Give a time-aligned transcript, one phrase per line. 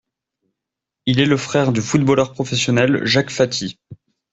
[1.05, 3.77] Il est le frère du footballeur professionnel Jacques Faty.